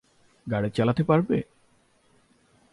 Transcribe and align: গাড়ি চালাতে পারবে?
গাড়ি 0.47 0.69
চালাতে 0.69 1.03
পারবে? 1.03 1.37